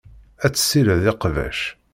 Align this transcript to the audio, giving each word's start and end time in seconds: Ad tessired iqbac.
Ad 0.45 0.53
tessired 0.53 1.03
iqbac. 1.11 1.59